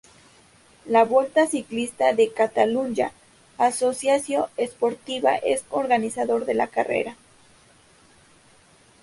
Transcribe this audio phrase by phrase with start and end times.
[0.87, 3.09] La Volta Ciclista a Catalunya
[3.67, 7.15] Associació Esportiva es el organizador de la carrera.